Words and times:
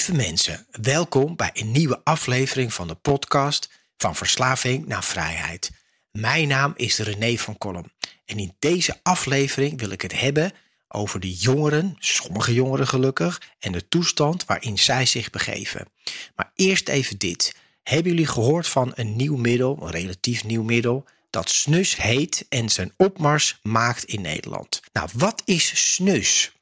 Lieve 0.00 0.26
mensen, 0.26 0.66
welkom 0.70 1.36
bij 1.36 1.50
een 1.52 1.70
nieuwe 1.70 2.00
aflevering 2.04 2.74
van 2.74 2.88
de 2.88 2.94
podcast 2.94 3.70
Van 3.96 4.16
Verslaving 4.16 4.86
naar 4.86 5.04
Vrijheid. 5.04 5.70
Mijn 6.10 6.48
naam 6.48 6.72
is 6.76 6.98
René 6.98 7.36
van 7.36 7.58
Kolm 7.58 7.92
en 8.24 8.38
in 8.38 8.54
deze 8.58 9.00
aflevering 9.02 9.80
wil 9.80 9.90
ik 9.90 10.02
het 10.02 10.20
hebben 10.20 10.52
over 10.88 11.20
de 11.20 11.34
jongeren, 11.34 11.96
sommige 11.98 12.54
jongeren 12.54 12.86
gelukkig, 12.86 13.42
en 13.58 13.72
de 13.72 13.88
toestand 13.88 14.44
waarin 14.44 14.78
zij 14.78 15.06
zich 15.06 15.30
begeven. 15.30 15.88
Maar 16.36 16.52
eerst 16.54 16.88
even 16.88 17.18
dit. 17.18 17.56
Hebben 17.82 18.12
jullie 18.12 18.26
gehoord 18.26 18.68
van 18.68 18.92
een 18.94 19.16
nieuw 19.16 19.36
middel, 19.36 19.78
een 19.82 19.90
relatief 19.90 20.44
nieuw 20.44 20.62
middel, 20.62 21.04
dat 21.30 21.50
snus 21.50 21.96
heet 21.96 22.46
en 22.48 22.68
zijn 22.68 22.92
opmars 22.96 23.58
maakt 23.62 24.04
in 24.04 24.20
Nederland? 24.20 24.80
Nou, 24.92 25.08
wat 25.14 25.42
is 25.44 25.92
snus? 25.94 26.52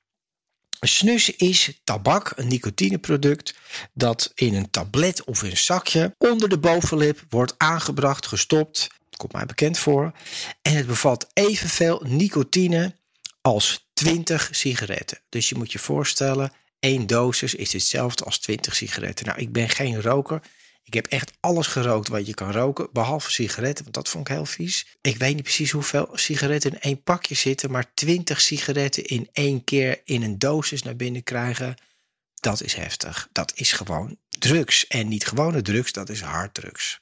Snus 0.80 1.30
is 1.30 1.80
tabak, 1.84 2.32
een 2.36 2.48
nicotineproduct, 2.48 3.54
dat 3.92 4.32
in 4.34 4.54
een 4.54 4.70
tablet 4.70 5.24
of 5.24 5.42
een 5.42 5.56
zakje 5.56 6.14
onder 6.18 6.48
de 6.48 6.58
bovenlip 6.58 7.24
wordt 7.28 7.54
aangebracht, 7.56 8.26
gestopt. 8.26 8.88
Komt 9.16 9.32
mij 9.32 9.46
bekend 9.46 9.78
voor. 9.78 10.12
En 10.62 10.72
het 10.76 10.86
bevat 10.86 11.26
evenveel 11.32 12.02
nicotine 12.06 12.94
als 13.40 13.88
20 13.92 14.48
sigaretten. 14.52 15.18
Dus 15.28 15.48
je 15.48 15.54
moet 15.54 15.72
je 15.72 15.78
voorstellen, 15.78 16.52
één 16.80 17.06
dosis 17.06 17.54
is 17.54 17.72
hetzelfde 17.72 18.24
als 18.24 18.38
20 18.38 18.76
sigaretten. 18.76 19.26
Nou, 19.26 19.38
ik 19.38 19.52
ben 19.52 19.68
geen 19.68 20.02
roker. 20.02 20.42
Ik 20.88 20.94
heb 20.94 21.06
echt 21.06 21.32
alles 21.40 21.66
gerookt 21.66 22.08
wat 22.08 22.26
je 22.26 22.34
kan 22.34 22.52
roken, 22.52 22.88
behalve 22.92 23.30
sigaretten, 23.30 23.84
want 23.84 23.94
dat 23.94 24.08
vond 24.08 24.28
ik 24.28 24.34
heel 24.34 24.46
vies. 24.46 24.86
Ik 25.00 25.16
weet 25.16 25.34
niet 25.34 25.42
precies 25.42 25.70
hoeveel 25.70 26.08
sigaretten 26.12 26.70
in 26.70 26.80
één 26.80 27.02
pakje 27.02 27.34
zitten, 27.34 27.70
maar 27.70 27.94
20 27.94 28.40
sigaretten 28.40 29.04
in 29.04 29.28
één 29.32 29.64
keer 29.64 30.00
in 30.04 30.22
een 30.22 30.38
dosis 30.38 30.82
naar 30.82 30.96
binnen 30.96 31.22
krijgen, 31.22 31.74
dat 32.34 32.62
is 32.62 32.74
heftig. 32.74 33.28
Dat 33.32 33.52
is 33.54 33.72
gewoon 33.72 34.16
drugs. 34.28 34.86
En 34.86 35.08
niet 35.08 35.26
gewone 35.26 35.62
drugs, 35.62 35.92
dat 35.92 36.08
is 36.08 36.20
harddrugs. 36.20 37.00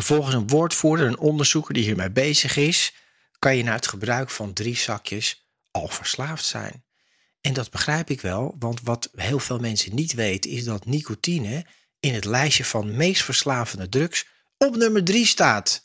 Volgens 0.00 0.34
een 0.34 0.48
woordvoerder, 0.48 1.06
een 1.06 1.18
onderzoeker 1.18 1.74
die 1.74 1.84
hiermee 1.84 2.10
bezig 2.10 2.56
is, 2.56 2.94
kan 3.38 3.56
je 3.56 3.62
na 3.62 3.72
het 3.72 3.86
gebruik 3.86 4.30
van 4.30 4.52
drie 4.52 4.76
zakjes 4.76 5.48
al 5.70 5.88
verslaafd 5.88 6.44
zijn. 6.44 6.84
En 7.40 7.52
dat 7.52 7.70
begrijp 7.70 8.10
ik 8.10 8.20
wel, 8.20 8.56
want 8.58 8.80
wat 8.82 9.10
heel 9.14 9.38
veel 9.38 9.58
mensen 9.58 9.94
niet 9.94 10.12
weten 10.12 10.50
is 10.50 10.64
dat 10.64 10.86
nicotine 10.86 11.64
in 12.00 12.14
het 12.14 12.24
lijstje 12.24 12.64
van 12.64 12.96
meest 12.96 13.22
verslavende 13.22 13.88
drugs 13.88 14.26
op 14.58 14.76
nummer 14.76 15.04
3 15.04 15.26
staat. 15.26 15.84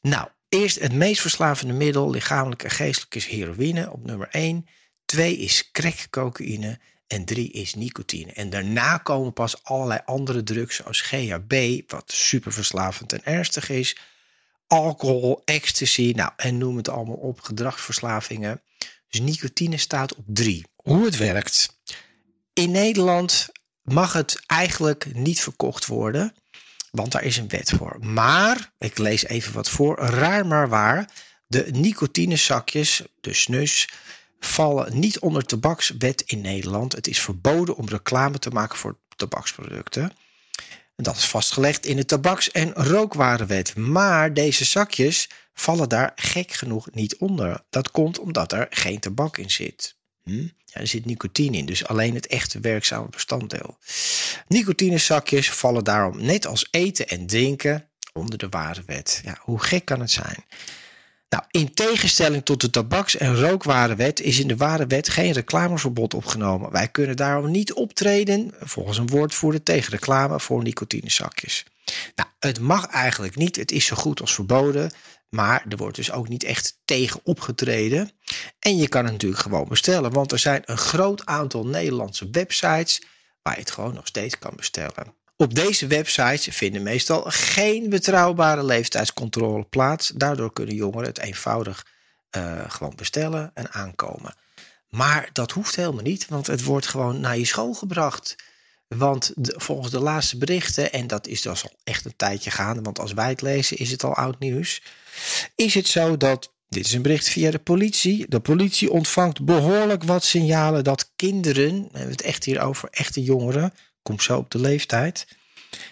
Nou, 0.00 0.28
eerst 0.48 0.78
het 0.78 0.92
meest 0.92 1.20
verslavende 1.20 1.72
middel, 1.72 2.10
lichamelijk 2.10 2.62
en 2.62 2.70
geestelijk, 2.70 3.14
is 3.14 3.26
heroïne 3.26 3.90
op 3.92 4.04
nummer 4.04 4.28
1. 4.30 4.66
2 5.04 5.36
is 5.36 5.70
crackcocaïne 5.70 6.78
en 7.06 7.24
3 7.24 7.50
is 7.50 7.74
nicotine. 7.74 8.32
En 8.32 8.50
daarna 8.50 8.98
komen 8.98 9.32
pas 9.32 9.64
allerlei 9.64 10.00
andere 10.04 10.42
drugs 10.42 10.76
zoals 10.76 11.00
GHB, 11.00 11.80
wat 11.90 12.12
super 12.12 12.52
verslavend 12.52 13.12
en 13.12 13.24
ernstig 13.24 13.68
is. 13.68 13.96
Alcohol, 14.66 15.42
ecstasy, 15.44 16.12
nou 16.16 16.30
en 16.36 16.58
noem 16.58 16.76
het 16.76 16.88
allemaal 16.88 17.16
op, 17.16 17.40
gedragsverslavingen. 17.40 18.62
Dus 19.08 19.20
nicotine 19.20 19.76
staat 19.76 20.14
op 20.14 20.24
3. 20.26 20.64
Hoe 20.74 21.04
het 21.04 21.16
werkt. 21.16 21.78
In 22.52 22.70
Nederland 22.70 23.48
mag 23.84 24.12
het 24.12 24.42
eigenlijk 24.46 25.14
niet 25.14 25.40
verkocht 25.40 25.86
worden, 25.86 26.34
want 26.90 27.12
daar 27.12 27.24
is 27.24 27.36
een 27.36 27.48
wet 27.48 27.70
voor. 27.70 27.96
Maar, 28.00 28.72
ik 28.78 28.98
lees 28.98 29.24
even 29.24 29.52
wat 29.52 29.68
voor, 29.68 29.98
raar 29.98 30.46
maar 30.46 30.68
waar, 30.68 31.10
de 31.46 31.66
nicotinezakjes, 31.72 33.02
de 33.20 33.34
snus, 33.34 33.88
vallen 34.40 34.98
niet 34.98 35.18
onder 35.18 35.44
tabakswet 35.44 36.22
in 36.26 36.40
Nederland. 36.40 36.92
Het 36.92 37.06
is 37.06 37.20
verboden 37.20 37.76
om 37.76 37.88
reclame 37.88 38.38
te 38.38 38.50
maken 38.50 38.78
voor 38.78 38.96
tabaksproducten. 39.16 40.12
En 40.96 41.04
dat 41.04 41.16
is 41.16 41.24
vastgelegd 41.24 41.86
in 41.86 41.96
de 41.96 42.04
tabaks- 42.04 42.50
en 42.50 42.72
rookwarenwet. 42.72 43.76
Maar 43.76 44.34
deze 44.34 44.64
zakjes 44.64 45.28
vallen 45.54 45.88
daar 45.88 46.12
gek 46.14 46.52
genoeg 46.52 46.88
niet 46.90 47.16
onder. 47.16 47.64
Dat 47.70 47.90
komt 47.90 48.18
omdat 48.18 48.52
er 48.52 48.66
geen 48.70 49.00
tabak 49.00 49.38
in 49.38 49.50
zit. 49.50 49.96
Hm? 50.24 50.42
Ja, 50.64 50.80
er 50.80 50.86
zit 50.86 51.04
nicotine 51.04 51.56
in, 51.56 51.66
dus 51.66 51.86
alleen 51.86 52.14
het 52.14 52.26
echte 52.26 52.60
werkzame 52.60 53.08
bestanddeel. 53.08 53.78
Nicotinezakjes 54.48 55.50
vallen 55.50 55.84
daarom 55.84 56.24
net 56.24 56.46
als 56.46 56.68
eten 56.70 57.08
en 57.08 57.26
drinken 57.26 57.88
onder 58.12 58.38
de 58.38 58.48
warenwet. 58.48 59.20
Ja, 59.24 59.38
hoe 59.40 59.62
gek 59.62 59.84
kan 59.84 60.00
het 60.00 60.10
zijn? 60.10 60.44
Nou, 61.28 61.44
in 61.50 61.74
tegenstelling 61.74 62.44
tot 62.44 62.60
de 62.60 62.70
tabaks- 62.70 63.16
en 63.16 63.36
rookwarenwet 63.36 64.20
is 64.20 64.38
in 64.38 64.48
de 64.48 64.56
warenwet 64.56 65.08
geen 65.08 65.32
reclameverbod 65.32 66.14
opgenomen. 66.14 66.70
Wij 66.70 66.88
kunnen 66.88 67.16
daarom 67.16 67.50
niet 67.50 67.72
optreden, 67.72 68.54
volgens 68.60 68.98
een 68.98 69.08
woordvoerder, 69.08 69.62
tegen 69.62 69.90
reclame 69.90 70.40
voor 70.40 70.62
nicotinezakjes. 70.62 71.64
Nou, 72.14 72.28
het 72.38 72.60
mag 72.60 72.86
eigenlijk 72.86 73.36
niet, 73.36 73.56
het 73.56 73.72
is 73.72 73.86
zo 73.86 73.96
goed 73.96 74.20
als 74.20 74.34
verboden. 74.34 74.92
Maar 75.34 75.64
er 75.68 75.76
wordt 75.76 75.96
dus 75.96 76.12
ook 76.12 76.28
niet 76.28 76.44
echt 76.44 76.78
tegen 76.84 77.20
opgetreden. 77.24 78.10
En 78.58 78.76
je 78.76 78.88
kan 78.88 79.02
het 79.02 79.12
natuurlijk 79.12 79.42
gewoon 79.42 79.68
bestellen, 79.68 80.12
want 80.12 80.32
er 80.32 80.38
zijn 80.38 80.62
een 80.64 80.78
groot 80.78 81.26
aantal 81.26 81.66
Nederlandse 81.66 82.28
websites 82.30 83.02
waar 83.42 83.54
je 83.54 83.60
het 83.60 83.70
gewoon 83.70 83.94
nog 83.94 84.06
steeds 84.06 84.38
kan 84.38 84.52
bestellen. 84.56 85.14
Op 85.36 85.54
deze 85.54 85.86
websites 85.86 86.56
vinden 86.56 86.82
meestal 86.82 87.24
geen 87.26 87.88
betrouwbare 87.90 88.64
leeftijdscontrole 88.64 89.64
plaats. 89.64 90.08
Daardoor 90.08 90.52
kunnen 90.52 90.74
jongeren 90.74 91.06
het 91.06 91.18
eenvoudig 91.18 91.86
uh, 92.36 92.70
gewoon 92.70 92.94
bestellen 92.96 93.50
en 93.54 93.72
aankomen. 93.72 94.34
Maar 94.88 95.28
dat 95.32 95.50
hoeft 95.50 95.76
helemaal 95.76 96.02
niet, 96.02 96.28
want 96.28 96.46
het 96.46 96.64
wordt 96.64 96.86
gewoon 96.86 97.20
naar 97.20 97.38
je 97.38 97.44
school 97.44 97.74
gebracht. 97.74 98.36
Want 98.96 99.32
volgens 99.36 99.90
de 99.90 100.00
laatste 100.00 100.36
berichten, 100.36 100.92
en 100.92 101.06
dat 101.06 101.26
is 101.26 101.42
dus 101.42 101.62
al 101.62 101.70
echt 101.84 102.04
een 102.04 102.16
tijdje 102.16 102.50
gaande, 102.50 102.82
want 102.82 102.98
als 102.98 103.12
wij 103.12 103.28
het 103.28 103.42
lezen 103.42 103.76
is 103.76 103.90
het 103.90 104.04
al 104.04 104.14
oud 104.14 104.38
nieuws, 104.38 104.82
is 105.54 105.74
het 105.74 105.86
zo 105.86 106.16
dat, 106.16 106.52
dit 106.68 106.86
is 106.86 106.92
een 106.92 107.02
bericht 107.02 107.28
via 107.28 107.50
de 107.50 107.58
politie, 107.58 108.26
de 108.28 108.40
politie 108.40 108.90
ontvangt 108.90 109.44
behoorlijk 109.44 110.04
wat 110.04 110.24
signalen 110.24 110.84
dat 110.84 111.12
kinderen, 111.16 111.82
we 111.82 111.98
hebben 111.98 112.16
het 112.16 112.22
echt 112.22 112.44
hier 112.44 112.60
over 112.60 112.88
echte 112.90 113.22
jongeren, 113.22 113.74
komt 114.02 114.22
zo 114.22 114.38
op 114.38 114.50
de 114.50 114.58
leeftijd, 114.58 115.26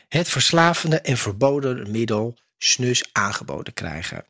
het 0.08 0.28
verslavende 0.28 1.00
en 1.00 1.16
verboden 1.16 1.90
middel 1.90 2.38
snus 2.58 3.05
aangeboden 3.12 3.75
krijgen. 3.75 4.25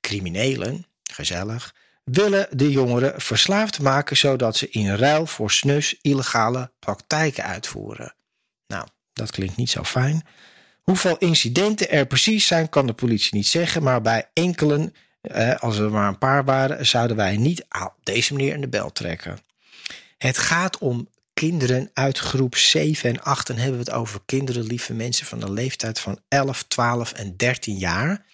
Criminelen, 0.00 0.86
gezellig, 1.02 1.74
willen 2.10 2.48
de 2.50 2.70
jongeren 2.70 3.20
verslaafd 3.20 3.80
maken 3.80 4.16
zodat 4.16 4.56
ze 4.56 4.70
in 4.70 4.94
ruil 4.94 5.26
voor 5.26 5.50
snus 5.50 5.98
illegale 6.00 6.72
praktijken 6.78 7.44
uitvoeren. 7.44 8.14
Nou, 8.66 8.86
dat 9.12 9.30
klinkt 9.30 9.56
niet 9.56 9.70
zo 9.70 9.84
fijn. 9.84 10.22
Hoeveel 10.82 11.16
incidenten 11.18 11.90
er 11.90 12.06
precies 12.06 12.46
zijn, 12.46 12.68
kan 12.68 12.86
de 12.86 12.92
politie 12.92 13.34
niet 13.36 13.46
zeggen, 13.46 13.82
maar 13.82 14.00
bij 14.02 14.30
enkelen, 14.32 14.94
eh, 15.20 15.56
als 15.56 15.78
er 15.78 15.90
maar 15.90 16.08
een 16.08 16.18
paar 16.18 16.44
waren, 16.44 16.86
zouden 16.86 17.16
wij 17.16 17.36
niet 17.36 17.66
op 17.84 17.94
deze 18.02 18.32
manier 18.32 18.54
in 18.54 18.60
de 18.60 18.68
bel 18.68 18.92
trekken. 18.92 19.38
Het 20.18 20.38
gaat 20.38 20.78
om 20.78 21.08
kinderen 21.34 21.90
uit 21.94 22.18
groep 22.18 22.56
7 22.56 23.10
en 23.10 23.22
8. 23.22 23.48
En 23.48 23.56
hebben 23.56 23.78
we 23.78 23.84
het 23.84 23.94
over 23.94 24.20
kinderen, 24.26 24.62
lieve 24.62 24.94
mensen 24.94 25.26
van 25.26 25.40
de 25.40 25.52
leeftijd 25.52 26.00
van 26.00 26.18
11, 26.28 26.62
12 26.62 27.12
en 27.12 27.36
13 27.36 27.76
jaar. 27.76 28.24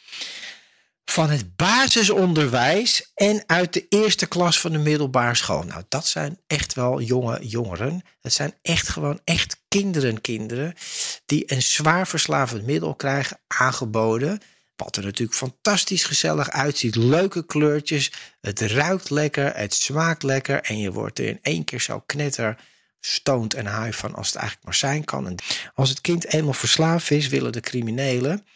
Van 1.05 1.31
het 1.31 1.57
basisonderwijs 1.57 3.11
en 3.15 3.43
uit 3.47 3.73
de 3.73 3.87
eerste 3.89 4.27
klas 4.27 4.61
van 4.61 4.73
de 4.73 4.79
middelbare 4.79 5.35
school. 5.35 5.63
Nou, 5.63 5.83
dat 5.89 6.07
zijn 6.07 6.39
echt 6.47 6.75
wel 6.75 7.01
jonge 7.01 7.39
jongeren. 7.47 8.03
Dat 8.21 8.33
zijn 8.33 8.55
echt 8.63 8.89
gewoon 8.89 9.21
echt 9.25 9.63
kinderen, 9.69 10.21
kinderen 10.21 10.75
die 11.27 11.53
een 11.53 11.63
zwaar 11.63 12.07
verslavend 12.07 12.67
middel 12.67 12.95
krijgen 12.95 13.41
aangeboden. 13.47 14.41
Wat 14.77 14.97
er 14.97 15.05
natuurlijk 15.05 15.39
fantastisch 15.39 16.05
gezellig 16.05 16.51
uitziet. 16.51 16.97
Leuke 16.97 17.47
kleurtjes. 17.47 18.13
Het 18.41 18.61
ruikt 18.61 19.11
lekker. 19.11 19.57
Het 19.57 19.75
smaakt 19.75 20.23
lekker. 20.23 20.61
En 20.61 20.79
je 20.79 20.93
wordt 20.93 21.19
er 21.19 21.27
in 21.27 21.39
één 21.43 21.65
keer 21.65 21.81
zo 21.81 22.03
knetter 22.07 22.57
stoont 23.01 23.55
en 23.55 23.67
high 23.67 23.99
van 23.99 24.15
als 24.15 24.27
het 24.27 24.37
eigenlijk 24.37 24.67
maar 24.67 24.75
zijn 24.75 25.05
kan. 25.05 25.27
En 25.27 25.35
als 25.75 25.89
het 25.89 26.01
kind 26.01 26.27
eenmaal 26.27 26.53
verslaafd 26.53 27.11
is, 27.11 27.29
willen 27.29 27.53
de 27.53 27.61
criminelen, 27.61 28.47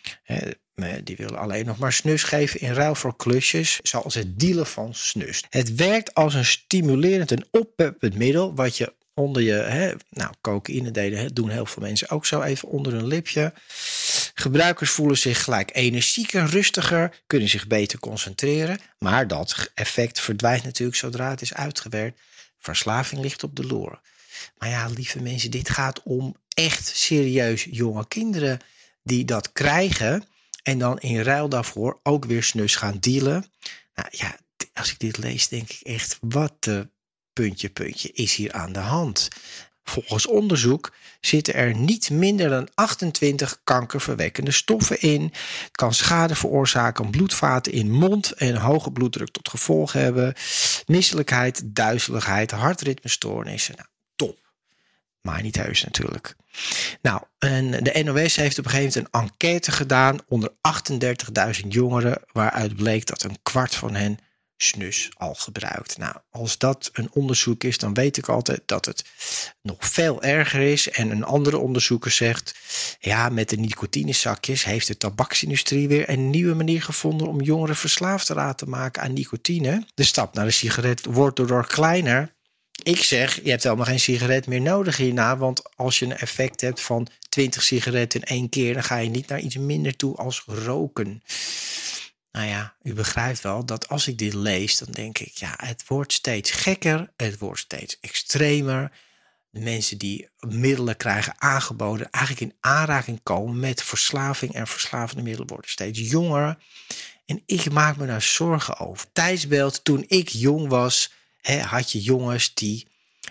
die 1.04 1.16
willen 1.16 1.38
alleen 1.38 1.66
nog 1.66 1.78
maar 1.78 1.92
snus 1.92 2.22
geven 2.22 2.60
in 2.60 2.72
ruil 2.72 2.94
voor 2.94 3.16
klusjes, 3.16 3.80
zoals 3.82 4.14
het 4.14 4.38
dealen 4.40 4.66
van 4.66 4.94
snus. 4.94 5.44
Het 5.50 5.74
werkt 5.74 6.14
als 6.14 6.34
een 6.34 6.44
stimulerend 6.44 7.32
en 7.32 7.46
oppeppend 7.50 8.14
middel, 8.14 8.54
wat 8.54 8.76
je 8.76 8.92
onder 9.14 9.42
je, 9.42 9.52
hè, 9.52 9.92
nou, 10.10 10.32
cocaïne 10.40 10.90
deden, 10.90 11.34
doen 11.34 11.48
heel 11.48 11.66
veel 11.66 11.82
mensen 11.82 12.10
ook 12.10 12.26
zo 12.26 12.42
even 12.42 12.68
onder 12.68 12.92
hun 12.92 13.06
lipje. 13.06 13.52
Gebruikers 14.34 14.90
voelen 14.90 15.18
zich 15.18 15.44
gelijk 15.44 15.70
energieker, 15.74 16.46
rustiger, 16.46 17.22
kunnen 17.26 17.48
zich 17.48 17.66
beter 17.66 17.98
concentreren, 17.98 18.78
maar 18.98 19.28
dat 19.28 19.70
effect 19.74 20.20
verdwijnt 20.20 20.64
natuurlijk 20.64 20.98
zodra 20.98 21.30
het 21.30 21.42
is 21.42 21.54
uitgewerkt. 21.54 22.20
Verslaving 22.58 23.20
ligt 23.20 23.42
op 23.42 23.56
de 23.56 23.66
loer. 23.66 24.00
Maar 24.58 24.68
ja, 24.68 24.86
lieve 24.86 25.22
mensen, 25.22 25.50
dit 25.50 25.70
gaat 25.70 26.02
om 26.02 26.36
echt 26.54 26.86
serieus 26.94 27.66
jonge 27.70 28.08
kinderen 28.08 28.58
die 29.02 29.24
dat 29.24 29.52
krijgen 29.52 30.24
en 30.66 30.78
dan 30.78 30.98
in 30.98 31.20
ruil 31.20 31.48
daarvoor 31.48 32.00
ook 32.02 32.24
weer 32.24 32.42
snus 32.42 32.76
gaan 32.76 32.96
dealen. 33.00 33.46
Nou 33.94 34.08
ja, 34.10 34.36
als 34.74 34.90
ik 34.90 34.98
dit 34.98 35.18
lees, 35.18 35.48
denk 35.48 35.70
ik 35.70 35.80
echt, 35.82 36.18
wat 36.20 36.52
de 36.58 36.88
puntje, 37.32 37.68
puntje 37.68 38.12
is 38.12 38.34
hier 38.34 38.52
aan 38.52 38.72
de 38.72 38.78
hand. 38.78 39.28
Volgens 39.84 40.26
onderzoek 40.26 40.92
zitten 41.20 41.54
er 41.54 41.76
niet 41.76 42.10
minder 42.10 42.48
dan 42.48 42.68
28 42.74 43.60
kankerverwekkende 43.64 44.50
stoffen 44.50 45.00
in. 45.00 45.22
Het 45.62 45.76
kan 45.76 45.94
schade 45.94 46.34
veroorzaken, 46.34 47.10
bloedvaten 47.10 47.72
in 47.72 47.90
mond 47.90 48.32
en 48.32 48.56
hoge 48.56 48.90
bloeddruk 48.90 49.30
tot 49.30 49.48
gevolg 49.48 49.92
hebben. 49.92 50.34
Misselijkheid, 50.86 51.62
duizeligheid, 51.64 52.50
hartritmestoornissen. 52.50 53.74
Nou. 53.76 53.88
Maar 55.26 55.42
niet 55.42 55.56
heus 55.56 55.84
natuurlijk. 55.84 56.36
Nou, 57.02 57.22
en 57.38 57.70
de 57.70 58.02
NOS 58.04 58.36
heeft 58.36 58.58
op 58.58 58.64
een 58.64 58.70
gegeven 58.70 59.02
moment 59.02 59.14
een 59.14 59.20
enquête 59.20 59.72
gedaan 59.72 60.18
onder 60.28 60.52
38.000 61.62 61.68
jongeren, 61.68 62.22
waaruit 62.32 62.76
bleek 62.76 63.06
dat 63.06 63.22
een 63.22 63.38
kwart 63.42 63.74
van 63.74 63.94
hen 63.94 64.18
snus 64.56 65.10
al 65.16 65.34
gebruikt. 65.34 65.98
Nou, 65.98 66.16
als 66.30 66.58
dat 66.58 66.90
een 66.92 67.10
onderzoek 67.12 67.64
is, 67.64 67.78
dan 67.78 67.94
weet 67.94 68.16
ik 68.16 68.28
altijd 68.28 68.62
dat 68.66 68.84
het 68.84 69.04
nog 69.62 69.76
veel 69.78 70.22
erger 70.22 70.60
is. 70.60 70.90
En 70.90 71.10
een 71.10 71.24
andere 71.24 71.58
onderzoeker 71.58 72.10
zegt: 72.10 72.54
ja, 72.98 73.28
met 73.28 73.48
de 73.48 73.56
nicotinezakjes 73.56 74.64
heeft 74.64 74.86
de 74.86 74.96
tabaksindustrie 74.96 75.88
weer 75.88 76.08
een 76.08 76.30
nieuwe 76.30 76.54
manier 76.54 76.82
gevonden 76.82 77.28
om 77.28 77.40
jongeren 77.40 77.76
verslaafd 77.76 78.26
te 78.26 78.34
laten 78.34 78.68
maken 78.68 79.02
aan 79.02 79.12
nicotine. 79.12 79.86
De 79.94 80.04
stap 80.04 80.34
naar 80.34 80.44
de 80.44 80.50
sigaret 80.50 81.04
wordt 81.04 81.36
door 81.36 81.66
kleiner. 81.66 82.34
Ik 82.86 83.02
zeg, 83.02 83.40
je 83.42 83.50
hebt 83.50 83.62
helemaal 83.62 83.84
geen 83.84 84.00
sigaret 84.00 84.46
meer 84.46 84.60
nodig 84.60 84.96
hierna. 84.96 85.36
Want 85.36 85.76
als 85.76 85.98
je 85.98 86.04
een 86.04 86.16
effect 86.16 86.60
hebt 86.60 86.80
van 86.80 87.08
20 87.28 87.62
sigaretten 87.62 88.20
in 88.20 88.26
één 88.26 88.48
keer, 88.48 88.74
dan 88.74 88.84
ga 88.84 88.96
je 88.96 89.08
niet 89.08 89.28
naar 89.28 89.40
iets 89.40 89.56
minder 89.56 89.96
toe 89.96 90.16
als 90.16 90.42
roken. 90.46 91.22
Nou 92.32 92.46
ja, 92.46 92.74
u 92.82 92.92
begrijpt 92.92 93.40
wel 93.40 93.64
dat 93.64 93.88
als 93.88 94.06
ik 94.06 94.18
dit 94.18 94.34
lees, 94.34 94.78
dan 94.78 94.90
denk 94.90 95.18
ik, 95.18 95.36
ja, 95.36 95.54
het 95.56 95.84
wordt 95.86 96.12
steeds 96.12 96.50
gekker, 96.50 97.12
het 97.16 97.38
wordt 97.38 97.60
steeds 97.60 97.98
extremer. 98.00 98.92
De 99.50 99.60
mensen 99.60 99.98
die 99.98 100.28
middelen 100.38 100.96
krijgen 100.96 101.34
aangeboden, 101.38 102.10
eigenlijk 102.10 102.52
in 102.52 102.58
aanraking 102.60 103.20
komen 103.22 103.60
met 103.60 103.82
verslaving 103.82 104.52
en 104.52 104.66
verslavende 104.66 105.22
middelen 105.22 105.48
worden 105.48 105.70
steeds 105.70 106.10
jonger. 106.10 106.58
En 107.24 107.42
ik 107.46 107.70
maak 107.70 107.96
me 107.96 108.06
daar 108.06 108.22
zorgen 108.22 108.78
over. 108.78 109.06
Tijdsbeeld, 109.12 109.84
toen 109.84 110.04
ik 110.08 110.28
jong 110.28 110.68
was, 110.68 111.10
had 111.54 111.92
je 111.92 112.00
jongens 112.00 112.54
die, 112.54 112.86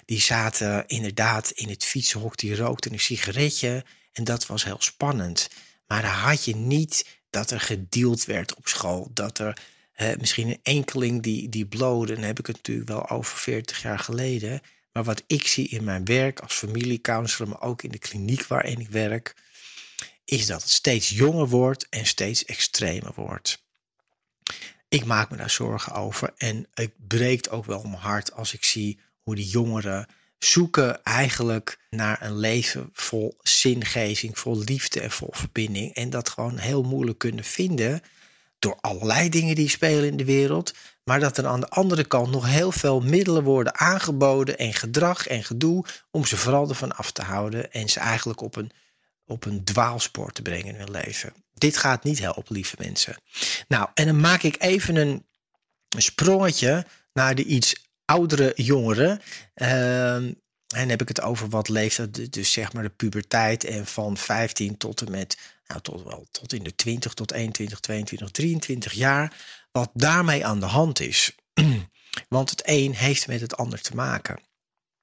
die 0.05 0.19
zaten 0.19 0.87
inderdaad 0.87 1.51
in 1.51 1.69
het 1.69 1.83
fietsenhok, 1.83 2.37
die 2.37 2.55
rookten 2.55 2.93
een 2.93 2.99
sigaretje. 2.99 3.85
En 4.11 4.23
dat 4.23 4.45
was 4.45 4.63
heel 4.63 4.81
spannend. 4.81 5.49
Maar 5.87 6.01
dan 6.01 6.11
had 6.11 6.45
je 6.45 6.55
niet 6.55 7.05
dat 7.29 7.51
er 7.51 7.59
gedeeld 7.59 8.25
werd 8.25 8.55
op 8.55 8.67
school. 8.67 9.09
Dat 9.13 9.39
er 9.39 9.57
misschien 10.17 10.47
een 10.47 10.59
enkeling 10.63 11.23
die, 11.23 11.49
die 11.49 11.65
blode, 11.65 12.13
dan 12.13 12.23
heb 12.23 12.39
ik 12.39 12.47
het 12.47 12.55
natuurlijk 12.55 12.87
wel 12.87 13.09
over 13.09 13.37
40 13.37 13.81
jaar 13.81 13.99
geleden. 13.99 14.61
Maar 14.91 15.03
wat 15.03 15.23
ik 15.27 15.47
zie 15.47 15.67
in 15.67 15.83
mijn 15.83 16.05
werk 16.05 16.39
als 16.39 16.53
familiecounselor, 16.53 17.49
maar 17.49 17.61
ook 17.61 17.83
in 17.83 17.91
de 17.91 17.97
kliniek 17.97 18.45
waarin 18.45 18.79
ik 18.79 18.89
werk, 18.89 19.35
is 20.25 20.45
dat 20.45 20.61
het 20.61 20.71
steeds 20.71 21.09
jonger 21.09 21.47
wordt 21.47 21.89
en 21.89 22.05
steeds 22.05 22.45
extremer 22.45 23.11
wordt. 23.15 23.63
Ik 24.87 25.05
maak 25.05 25.29
me 25.29 25.37
daar 25.37 25.49
zorgen 25.49 25.93
over 25.93 26.33
en 26.37 26.67
het 26.73 26.91
breekt 27.07 27.49
ook 27.49 27.65
wel 27.65 27.81
mijn 27.81 28.01
hart 28.01 28.33
als 28.33 28.53
ik 28.53 28.63
zie 28.63 28.99
hoe 29.23 29.35
die 29.35 29.47
jongeren 29.47 30.07
zoeken 30.37 31.03
eigenlijk 31.03 31.79
naar 31.89 32.21
een 32.21 32.37
leven 32.37 32.89
vol 32.93 33.37
zingeving, 33.41 34.39
vol 34.39 34.57
liefde 34.57 35.01
en 35.01 35.11
vol 35.11 35.29
verbinding. 35.31 35.93
En 35.93 36.09
dat 36.09 36.29
gewoon 36.29 36.57
heel 36.57 36.83
moeilijk 36.83 37.17
kunnen 37.17 37.43
vinden 37.43 38.01
door 38.59 38.77
allerlei 38.81 39.29
dingen 39.29 39.55
die 39.55 39.69
spelen 39.69 40.09
in 40.09 40.17
de 40.17 40.25
wereld. 40.25 40.73
Maar 41.03 41.19
dat 41.19 41.37
er 41.37 41.45
aan 41.45 41.59
de 41.59 41.69
andere 41.69 42.03
kant 42.03 42.31
nog 42.31 42.45
heel 42.45 42.71
veel 42.71 43.01
middelen 43.01 43.43
worden 43.43 43.79
aangeboden 43.79 44.57
en 44.57 44.73
gedrag 44.73 45.27
en 45.27 45.43
gedoe 45.43 45.85
om 46.11 46.25
ze 46.25 46.37
vooral 46.37 46.69
ervan 46.69 46.95
af 46.95 47.11
te 47.11 47.21
houden 47.21 47.71
en 47.71 47.89
ze 47.89 47.99
eigenlijk 47.99 48.41
op 48.41 48.55
een, 48.55 48.71
op 49.25 49.45
een 49.45 49.63
dwaalspoor 49.63 50.31
te 50.31 50.41
brengen 50.41 50.65
in 50.65 50.75
hun 50.75 50.91
leven. 50.91 51.33
Dit 51.53 51.77
gaat 51.77 52.03
niet 52.03 52.19
helpen, 52.19 52.55
lieve 52.55 52.75
mensen. 52.79 53.15
Nou, 53.67 53.89
en 53.93 54.05
dan 54.05 54.19
maak 54.19 54.43
ik 54.43 54.55
even 54.59 54.95
een 54.95 55.25
sprongetje 55.97 56.85
naar 57.13 57.35
de 57.35 57.43
iets 57.43 57.75
oudere 58.05 58.51
jongeren. 58.55 59.21
Uh, 59.55 60.15
en 60.15 60.89
heb 60.89 61.01
ik 61.01 61.07
het 61.07 61.21
over 61.21 61.49
wat 61.49 61.69
leeftijd, 61.69 62.33
dus 62.33 62.51
zeg 62.51 62.73
maar 62.73 62.83
de 62.83 62.89
puberteit 62.89 63.63
en 63.63 63.85
van 63.85 64.17
15 64.17 64.77
tot 64.77 65.01
en 65.01 65.11
met, 65.11 65.37
nou 65.67 65.81
tot 65.81 66.03
wel 66.03 66.27
tot 66.31 66.53
in 66.53 66.63
de 66.63 66.75
20 66.75 67.13
tot 67.13 67.31
21, 67.31 67.79
22, 67.79 68.31
23 68.31 68.93
jaar. 68.93 69.33
Wat 69.71 69.89
daarmee 69.93 70.45
aan 70.45 70.59
de 70.59 70.65
hand 70.65 70.99
is. 70.99 71.35
Want 72.29 72.49
het 72.49 72.61
een 72.65 72.95
heeft 72.95 73.27
met 73.27 73.41
het 73.41 73.57
ander 73.57 73.81
te 73.81 73.95
maken. 73.95 74.39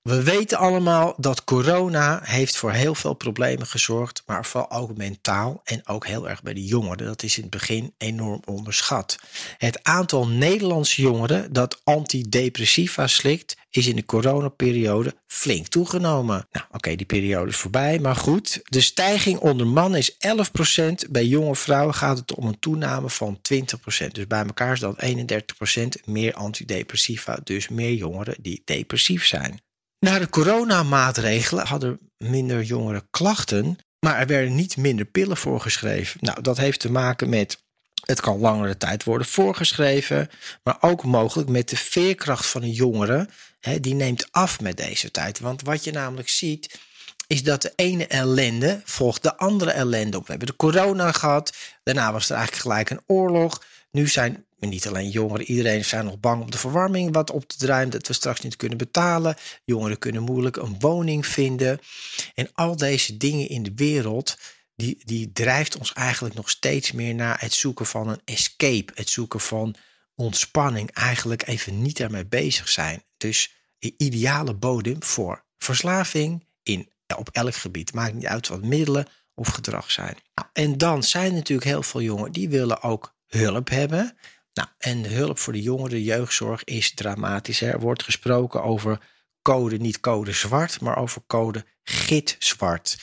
We 0.03 0.23
weten 0.23 0.59
allemaal 0.59 1.15
dat 1.17 1.45
corona 1.45 2.21
heeft 2.23 2.57
voor 2.57 2.73
heel 2.73 2.95
veel 2.95 3.15
problemen 3.15 3.67
gezorgd, 3.67 4.23
maar 4.27 4.47
vooral 4.47 4.71
ook 4.71 4.97
mentaal 4.97 5.61
en 5.65 5.89
ook 5.89 6.07
heel 6.07 6.29
erg 6.29 6.43
bij 6.43 6.55
de 6.55 6.65
jongeren. 6.65 7.07
Dat 7.07 7.23
is 7.23 7.37
in 7.37 7.43
het 7.43 7.51
begin 7.51 7.95
enorm 7.99 8.43
onderschat. 8.45 9.19
Het 9.59 9.85
aantal 9.85 10.29
Nederlandse 10.29 11.03
jongeren 11.03 11.53
dat 11.53 11.81
antidepressiva 11.85 13.07
slikt, 13.07 13.57
is 13.71 13.87
in 13.87 13.97
de 13.97 14.05
coronaperiode 14.05 15.15
flink 15.27 15.67
toegenomen. 15.67 16.47
Nou, 16.53 16.67
oké, 16.71 16.95
die 16.95 17.07
periode 17.07 17.51
is 17.51 17.57
voorbij, 17.57 17.99
maar 17.99 18.17
goed. 18.17 18.61
De 18.63 18.81
stijging 18.81 19.39
onder 19.39 19.67
mannen 19.67 19.99
is 19.99 20.17
11%. 21.07 21.11
Bij 21.11 21.27
jonge 21.27 21.57
vrouwen 21.57 21.95
gaat 21.95 22.19
het 22.19 22.35
om 22.35 22.47
een 22.47 22.59
toename 22.59 23.11
van 23.11 23.41
20%. 23.53 24.07
Dus 24.13 24.27
bij 24.27 24.45
elkaar 24.45 24.73
is 24.73 24.81
dat 24.81 25.05
31% 25.05 26.05
meer 26.05 26.35
antidepressiva, 26.35 27.39
dus 27.45 27.69
meer 27.69 27.95
jongeren 27.95 28.37
die 28.41 28.63
depressief 28.65 29.27
zijn. 29.27 29.61
Na 30.05 30.19
de 30.19 30.29
coronamaatregelen 30.29 31.67
hadden 31.67 31.99
minder 32.17 32.63
jongeren 32.63 33.07
klachten, 33.11 33.79
maar 33.99 34.19
er 34.19 34.27
werden 34.27 34.55
niet 34.55 34.77
minder 34.77 35.05
pillen 35.05 35.37
voorgeschreven. 35.37 36.19
Nou, 36.21 36.43
dat 36.43 36.57
heeft 36.57 36.81
te 36.81 36.91
maken 36.91 37.29
met 37.29 37.63
het 38.07 38.21
kan 38.21 38.39
langere 38.39 38.77
tijd 38.77 39.05
worden 39.05 39.27
voorgeschreven, 39.27 40.31
maar 40.63 40.77
ook 40.81 41.05
mogelijk 41.05 41.49
met 41.49 41.69
de 41.69 41.77
veerkracht 41.77 42.47
van 42.47 42.63
een 42.63 42.73
jongere. 42.73 43.29
Hè, 43.61 43.81
die 43.81 43.95
neemt 43.95 44.29
af 44.31 44.61
met 44.61 44.77
deze 44.77 45.11
tijd. 45.11 45.39
Want 45.41 45.63
wat 45.63 45.85
je 45.85 45.93
namelijk 45.93 46.29
ziet, 46.29 46.81
is 47.27 47.43
dat 47.43 47.63
de 47.63 47.73
ene 47.77 48.07
ellende 48.07 48.81
volgt 48.85 49.23
de 49.23 49.37
andere 49.37 49.71
ellende 49.71 50.17
op. 50.17 50.25
We 50.25 50.31
hebben 50.31 50.49
de 50.49 50.57
corona 50.57 51.13
gehad, 51.13 51.57
daarna 51.83 52.13
was 52.13 52.31
er 52.31 52.37
eigenlijk 52.37 52.63
gelijk 52.67 52.91
een 52.91 53.03
oorlog. 53.07 53.63
Nu 53.91 54.09
zijn 54.09 54.45
niet 54.69 54.89
alleen 54.89 55.09
jongeren, 55.09 55.47
iedereen 55.47 55.85
zijn 55.85 56.05
nog 56.05 56.21
bang 56.21 56.43
om 56.43 56.51
de 56.51 56.59
verwarming 56.59 57.13
wat 57.13 57.31
op 57.31 57.47
te 57.47 57.57
draaien, 57.57 57.91
dat 57.91 58.07
we 58.07 58.13
straks 58.13 58.41
niet 58.41 58.57
kunnen 58.57 58.79
betalen. 58.79 59.37
Jongeren 59.65 59.99
kunnen 59.99 60.23
moeilijk 60.23 60.57
een 60.57 60.77
woning 60.79 61.27
vinden. 61.27 61.81
En 62.35 62.49
al 62.53 62.77
deze 62.77 63.17
dingen 63.17 63.49
in 63.49 63.63
de 63.63 63.73
wereld, 63.75 64.39
die, 64.77 65.03
die 65.05 65.33
drijft 65.33 65.79
ons 65.79 65.93
eigenlijk 65.93 66.35
nog 66.35 66.51
steeds 66.51 66.93
meer 66.93 67.15
naar 67.15 67.41
het 67.41 67.53
zoeken 67.53 67.87
van 67.87 68.09
een 68.09 68.21
escape, 68.25 68.93
het 68.95 69.09
zoeken 69.09 69.41
van 69.41 69.75
ontspanning, 70.15 70.91
eigenlijk 70.91 71.47
even 71.47 71.83
niet 71.83 71.97
daarmee 71.97 72.27
bezig 72.27 72.69
zijn. 72.69 73.03
Dus 73.17 73.55
de 73.79 73.95
ideale 73.97 74.55
bodem 74.55 75.03
voor 75.03 75.45
verslaving 75.59 76.47
in, 76.63 76.93
op 77.17 77.29
elk 77.29 77.55
gebied. 77.55 77.95
Maakt 77.95 78.15
niet 78.15 78.27
uit 78.27 78.49
wat 78.49 78.63
middelen 78.63 79.07
of 79.35 79.49
gedrag 79.49 79.91
zijn. 79.91 80.17
Nou, 80.35 80.49
en 80.53 80.79
dan 80.79 81.03
zijn 81.03 81.35
natuurlijk 81.35 81.69
heel 81.69 81.83
veel 81.83 82.03
jongeren 82.03 82.33
die 82.33 82.49
willen 82.49 82.83
ook 82.83 83.15
hulp 83.27 83.69
hebben. 83.69 84.17
Nou, 84.55 84.69
en 84.79 85.03
de 85.03 85.09
hulp 85.09 85.39
voor 85.39 85.53
de 85.53 85.63
jongeren, 85.63 86.03
jeugdzorg, 86.03 86.65
is 86.65 86.95
dramatisch. 86.95 87.61
Er 87.61 87.81
wordt 87.81 88.03
gesproken 88.03 88.63
over 88.63 89.01
code, 89.43 89.77
niet 89.77 90.01
code 90.01 90.33
zwart, 90.33 90.81
maar 90.81 90.97
over 90.97 91.23
code 91.27 91.65
gitzwart. 91.83 92.99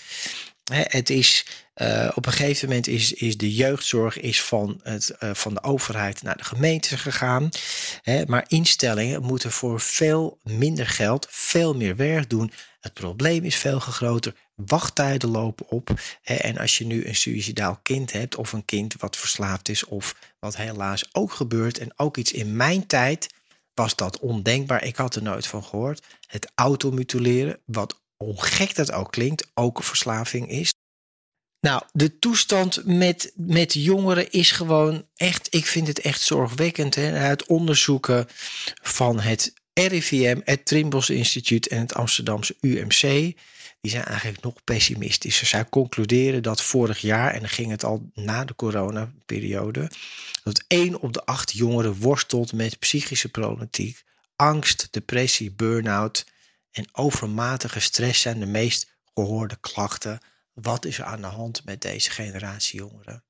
Het 0.74 1.10
is 1.10 1.46
uh, 1.76 2.12
op 2.16 2.26
een 2.26 2.32
gegeven 2.32 2.68
moment 2.68 2.88
is, 2.88 3.14
is 3.14 3.38
de 3.38 3.54
jeugdzorg 3.54 4.20
is 4.20 4.42
van, 4.42 4.80
het, 4.84 5.16
uh, 5.20 5.34
van 5.34 5.54
de 5.54 5.64
overheid 5.64 6.22
naar 6.22 6.38
de 6.38 6.44
gemeente 6.44 6.98
gegaan. 6.98 7.50
Hè, 8.02 8.26
maar 8.26 8.46
instellingen 8.48 9.24
moeten 9.24 9.52
voor 9.52 9.80
veel 9.80 10.40
minder 10.44 10.88
geld 10.88 11.28
veel 11.30 11.74
meer 11.76 11.96
werk 11.96 12.30
doen. 12.30 12.52
Het 12.80 12.94
probleem 12.94 13.44
is 13.44 13.56
veel 13.56 13.80
groter. 13.80 14.34
Wachttijden 14.66 15.30
lopen 15.30 15.70
op. 15.70 15.90
En 16.24 16.58
als 16.58 16.78
je 16.78 16.86
nu 16.86 17.06
een 17.06 17.16
suicidaal 17.16 17.80
kind 17.82 18.12
hebt, 18.12 18.36
of 18.36 18.54
een 18.54 18.66
kind 18.66 18.96
wat 18.98 19.18
verslaafd 19.18 19.70
is, 19.70 19.86
of 19.86 20.16
wat 20.40 20.58
helaas 20.58 21.04
ook 21.12 21.32
gebeurt, 21.32 21.78
en 21.78 21.94
ook 21.96 22.18
iets 22.18 22.32
in 22.32 22.56
mijn 22.56 22.88
tijd 22.88 23.30
was 23.74 23.96
dat 23.96 24.20
ondenkbaar. 24.20 24.84
Ik 24.84 24.96
had 24.96 25.16
er 25.16 25.24
nooit 25.24 25.48
van 25.48 25.64
gehoord. 25.64 26.06
Het 26.28 26.52
automutileren, 26.56 27.60
wat 27.66 28.00
ongek 28.18 28.76
dat 28.76 28.92
ook 28.92 29.12
klinkt, 29.12 29.52
ook 29.54 29.78
een 29.78 29.84
verslaving 29.84 30.50
is. 30.50 30.74
Nou, 31.62 31.82
de 31.92 32.20
toestand 32.20 32.86
met, 32.86 33.32
met 33.36 33.74
jongeren 33.74 34.32
is 34.32 34.52
gewoon 34.52 35.06
echt, 35.16 35.48
ik 35.54 35.66
vind 35.66 35.88
het 35.88 36.00
echt 36.00 36.22
zorgwekkend. 36.22 36.96
Hè? 36.96 37.02
Het 37.02 37.46
onderzoeken 37.46 38.28
van 38.82 39.20
het 39.20 39.54
RIVM, 39.74 40.40
het 40.44 40.66
Trimbos 40.66 41.10
Instituut 41.10 41.68
en 41.68 41.80
het 41.80 41.94
Amsterdamse 41.94 42.56
UMC, 42.62 43.34
die 43.82 43.92
zijn 43.92 44.04
eigenlijk 44.04 44.44
nog 44.44 44.64
pessimistischer. 44.64 45.48
Zij 45.48 45.66
concluderen 45.70 46.44
dat 46.44 46.62
vorig 46.62 47.00
jaar, 47.00 47.34
en 47.34 47.40
dan 47.40 47.50
ging 47.50 47.72
het 47.72 47.84
al 47.84 48.10
na 48.14 48.46
de 48.46 48.56
coronaperiode, 48.56 49.92
dat 50.44 50.64
één 50.68 51.00
op 51.00 51.14
de 51.14 51.26
acht 51.26 51.52
jongeren 51.52 51.96
worstelt 51.96 52.54
met 52.54 52.80
psychische 52.80 53.30
problematiek, 53.30 54.04
angst, 54.36 54.88
depressie, 54.92 55.52
burn-out 55.52 56.26
en 56.72 56.88
overmatige 56.92 57.80
stress 57.80 58.22
zijn 58.22 58.40
de 58.40 58.46
meest 58.46 58.98
gehoorde 59.14 59.58
klachten 59.60 60.20
wat 60.62 60.86
is 60.86 60.98
er 60.98 61.04
aan 61.04 61.22
de 61.22 61.28
hand 61.28 61.66
met 61.66 61.82
deze 61.82 62.12
generatie 62.12 62.80
jongeren? 62.80 63.24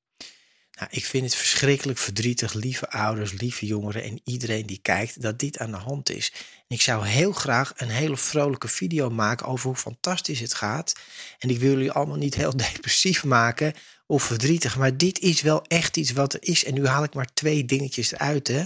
Nou, 0.80 0.92
ik 0.92 1.04
vind 1.04 1.24
het 1.24 1.34
verschrikkelijk 1.34 1.98
verdrietig, 1.98 2.52
lieve 2.52 2.90
ouders, 2.90 3.32
lieve 3.32 3.66
jongeren 3.66 4.02
en 4.02 4.20
iedereen 4.24 4.66
die 4.66 4.78
kijkt, 4.82 5.22
dat 5.22 5.38
dit 5.38 5.58
aan 5.58 5.70
de 5.70 5.76
hand 5.76 6.10
is. 6.10 6.32
Ik 6.68 6.80
zou 6.80 7.06
heel 7.06 7.32
graag 7.32 7.72
een 7.76 7.88
hele 7.88 8.16
vrolijke 8.16 8.68
video 8.68 9.10
maken 9.10 9.46
over 9.46 9.66
hoe 9.66 9.76
fantastisch 9.76 10.40
het 10.40 10.54
gaat. 10.54 10.92
En 11.38 11.50
ik 11.50 11.58
wil 11.58 11.70
jullie 11.70 11.90
allemaal 11.90 12.16
niet 12.16 12.34
heel 12.34 12.56
depressief 12.72 13.24
maken 13.24 13.74
of 14.06 14.22
verdrietig, 14.22 14.76
maar 14.76 14.96
dit 14.96 15.18
is 15.18 15.40
wel 15.40 15.64
echt 15.66 15.96
iets 15.96 16.12
wat 16.12 16.32
er 16.32 16.42
is. 16.42 16.64
En 16.64 16.74
nu 16.74 16.86
haal 16.86 17.04
ik 17.04 17.14
maar 17.14 17.34
twee 17.34 17.64
dingetjes 17.64 18.12
eruit. 18.12 18.48
Hè. 18.48 18.62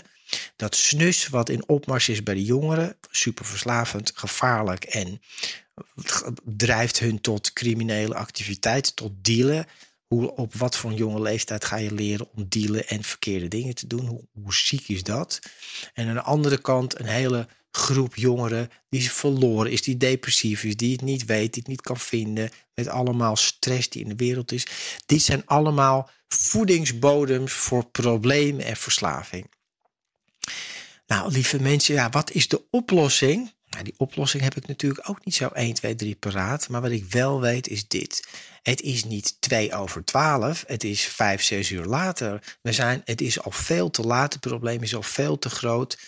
Dat 0.56 0.76
snus 0.76 1.28
wat 1.28 1.48
in 1.48 1.68
opmars 1.68 2.08
is 2.08 2.22
bij 2.22 2.34
de 2.34 2.44
jongeren, 2.44 2.96
super 3.10 3.44
verslavend, 3.44 4.12
gevaarlijk 4.14 4.84
en 4.84 5.20
drijft 6.44 6.98
hun 6.98 7.20
tot 7.20 7.52
criminele 7.52 8.14
activiteiten, 8.14 8.94
tot 8.94 9.12
dealen. 9.22 9.66
Hoe, 10.06 10.34
op 10.34 10.54
wat 10.54 10.76
voor 10.76 10.90
een 10.90 10.96
jonge 10.96 11.20
leeftijd 11.20 11.64
ga 11.64 11.76
je 11.76 11.92
leren 11.92 12.28
om 12.34 12.48
dealen 12.48 12.88
en 12.88 13.02
verkeerde 13.02 13.48
dingen 13.48 13.74
te 13.74 13.86
doen? 13.86 14.06
Hoe, 14.32 14.54
ziek 14.54 14.88
is 14.88 15.02
dat? 15.02 15.38
En 15.94 16.08
aan 16.08 16.14
de 16.14 16.22
andere 16.22 16.60
kant 16.60 16.98
een 16.98 17.06
hele 17.06 17.48
groep 17.70 18.16
jongeren 18.16 18.70
die 18.88 19.10
verloren 19.10 19.70
is, 19.70 19.82
die 19.82 19.96
depressief 19.96 20.64
is, 20.64 20.76
die 20.76 20.92
het 20.92 21.02
niet 21.02 21.24
weet, 21.24 21.52
die 21.52 21.62
het 21.62 21.70
niet 21.70 21.80
kan 21.80 21.98
vinden, 21.98 22.50
met 22.74 22.88
allemaal 22.88 23.36
stress 23.36 23.88
die 23.88 24.02
in 24.02 24.08
de 24.08 24.16
wereld 24.16 24.52
is. 24.52 24.66
Dit 25.06 25.22
zijn 25.22 25.46
allemaal 25.46 26.10
voedingsbodems 26.28 27.52
voor 27.52 27.84
problemen 27.84 28.64
en 28.64 28.76
verslaving. 28.76 29.46
Nou, 31.06 31.32
lieve 31.32 31.60
mensen, 31.60 31.94
ja, 31.94 32.10
wat 32.10 32.30
is 32.30 32.48
de 32.48 32.62
oplossing? 32.70 33.52
Nou, 33.68 33.84
die 33.84 33.94
oplossing 33.96 34.42
heb 34.42 34.56
ik 34.56 34.66
natuurlijk 34.66 35.08
ook 35.08 35.24
niet 35.24 35.34
zo 35.34 35.48
1, 35.48 35.74
2, 35.74 35.94
3 35.94 36.14
paraat. 36.14 36.68
Maar 36.68 36.80
wat 36.80 36.90
ik 36.90 37.04
wel 37.04 37.40
weet 37.40 37.68
is 37.68 37.88
dit. 37.88 38.28
Het 38.64 38.80
is 38.80 39.04
niet 39.04 39.36
2 39.40 39.74
over 39.74 40.04
12, 40.04 40.64
het 40.66 40.84
is 40.84 41.02
5, 41.02 41.42
6 41.42 41.70
uur 41.70 41.84
later. 41.84 42.56
We 42.62 42.72
zijn, 42.72 43.02
het 43.04 43.20
is 43.20 43.40
al 43.40 43.50
veel 43.50 43.90
te 43.90 44.02
laat, 44.02 44.32
het 44.32 44.42
probleem 44.42 44.82
is 44.82 44.94
al 44.94 45.02
veel 45.02 45.38
te 45.38 45.50
groot. 45.50 45.98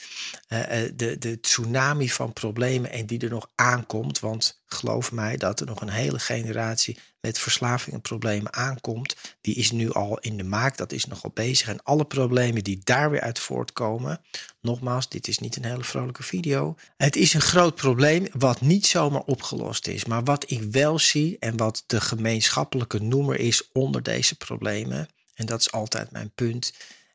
Uh, 0.49 0.61
de, 0.95 1.19
de 1.19 1.41
tsunami 1.41 2.11
van 2.11 2.33
problemen 2.33 2.91
en 2.91 3.07
die 3.07 3.19
er 3.19 3.31
nog 3.31 3.51
aankomt. 3.55 4.21
Want 4.21 4.61
geloof 4.67 5.13
mij 5.13 5.37
dat 5.37 5.61
er 5.61 5.67
nog 5.67 5.81
een 5.81 5.89
hele 5.89 6.19
generatie 6.19 6.99
met 7.21 7.39
verslaving 7.39 7.95
en 7.95 8.01
problemen 8.01 8.53
aankomt. 8.53 9.17
Die 9.41 9.55
is 9.55 9.71
nu 9.71 9.93
al 9.93 10.19
in 10.19 10.37
de 10.37 10.45
maak, 10.45 10.77
dat 10.77 10.93
is 10.93 11.05
nogal 11.05 11.31
bezig. 11.35 11.69
En 11.69 11.83
alle 11.83 12.05
problemen 12.05 12.65
die 12.65 12.81
daar 12.85 13.11
weer 13.11 13.21
uit 13.21 13.39
voortkomen. 13.39 14.21
Nogmaals, 14.61 15.09
dit 15.09 15.29
is 15.29 15.39
niet 15.39 15.57
een 15.57 15.65
hele 15.65 15.85
vrolijke 15.85 16.23
video. 16.23 16.77
Het 16.97 17.17
is 17.17 17.35
een 17.35 17.41
groot 17.41 17.75
probleem 17.75 18.27
wat 18.33 18.61
niet 18.61 18.87
zomaar 18.87 19.23
opgelost 19.23 19.87
is. 19.87 20.05
Maar 20.05 20.25
wat 20.25 20.51
ik 20.51 20.63
wel 20.63 20.99
zie 20.99 21.37
en 21.41 21.57
wat 21.57 21.85
de 21.87 22.01
gemeenschappelijke 22.49 23.03
noemer 23.03 23.41
is 23.41 23.73
onder 23.73 24.03
deze 24.03 24.37
problemen. 24.37 25.09
En 25.35 25.47
dat 25.47 25.61
is 25.61 25.73
altijd 25.73 26.11
mijn 26.11 26.31
punt. 26.35 26.73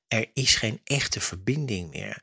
Er 0.08 0.30
is 0.34 0.56
geen 0.56 0.80
echte 0.84 1.20
verbinding 1.20 1.92
meer. 1.92 2.22